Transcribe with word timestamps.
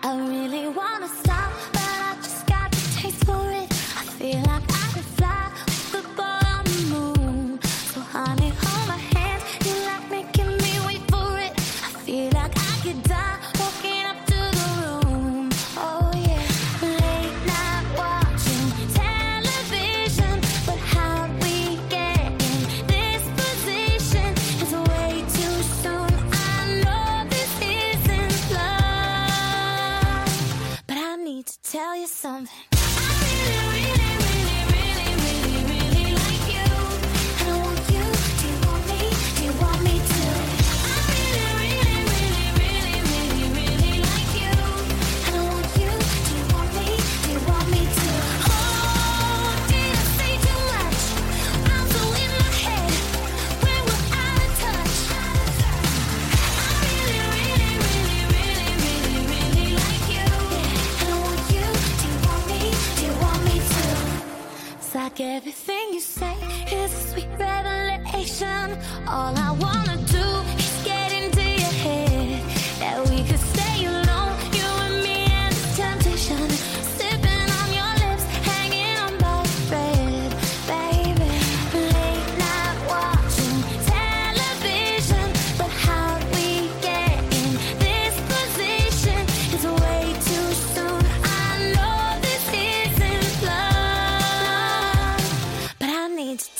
I 0.00 0.16
really 0.16 0.68
wanna 0.68 1.08
stop, 1.08 1.52
but 1.72 1.82
I 1.82 2.16
just 2.22 2.46
got 2.46 2.70
the 2.70 3.00
taste 3.00 3.24
for 3.24 3.50
it. 3.50 3.70
I 4.00 4.04
feel 4.18 4.40
like 4.40 4.62
I 4.68 4.86
could 4.94 5.08
fly 5.16 5.50
with 5.92 6.16
the 6.16 6.22
on 6.22 6.64
the 6.64 6.80
moon. 6.92 7.60
So 7.62 8.00
honey, 8.00 8.52
hold 8.62 8.88
my 8.88 8.96
hand. 9.14 9.42
You 9.64 9.74
like 9.86 10.10
making 10.10 10.56
me 10.64 10.72
wait 10.86 11.04
for 11.10 11.38
it. 11.38 11.52
I 11.86 11.90
feel 12.04 12.30
like 12.30 12.54
I 12.56 12.74
could 12.82 13.02
die. 13.04 13.31
need 31.42 31.46
to 31.46 31.72
tell 31.72 31.96
you 31.96 32.06
something. 32.06 32.81
Like 65.12 65.20
everything 65.20 65.92
you 65.92 66.00
say 66.00 66.34
is 66.72 66.90
a 66.90 67.10
sweet 67.10 67.28
revelation. 67.38 68.78
All 69.06 69.36
I 69.36 69.54
want. 69.60 69.81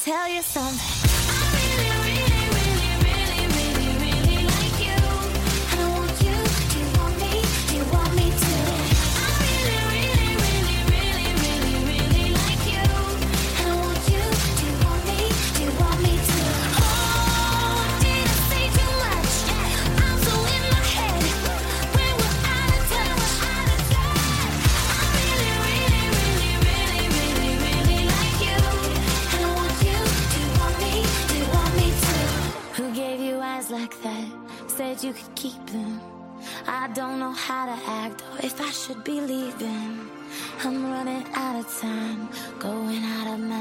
tell 0.05 0.28
you 0.28 0.42
something. 0.42 1.22
like 33.82 34.00
that. 34.03 34.28
Said 34.69 35.03
you 35.03 35.12
could 35.12 35.34
keep 35.34 35.66
them. 35.66 36.00
I 36.69 36.88
don't 36.94 37.19
know 37.19 37.32
how 37.32 37.66
to 37.66 37.76
act 38.03 38.22
or 38.32 38.38
if 38.47 38.60
I 38.60 38.70
should 38.70 39.03
be 39.03 39.20
leaving. 39.20 40.09
I'm 40.65 40.84
running 40.93 41.25
out 41.34 41.56
of 41.59 41.66
time, 41.81 42.28
going 42.60 43.03
out 43.16 43.26
of 43.34 43.41
my 43.41 43.51